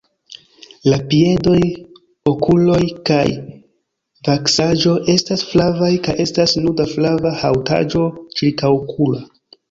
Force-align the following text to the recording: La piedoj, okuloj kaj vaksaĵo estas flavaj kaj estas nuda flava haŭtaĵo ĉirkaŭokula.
La 0.91 0.97
piedoj, 1.09 1.57
okuloj 2.29 2.79
kaj 3.09 3.27
vaksaĵo 4.29 4.93
estas 5.13 5.43
flavaj 5.49 5.91
kaj 6.07 6.15
estas 6.23 6.55
nuda 6.63 6.87
flava 6.95 7.35
haŭtaĵo 7.43 8.03
ĉirkaŭokula. 8.41 9.21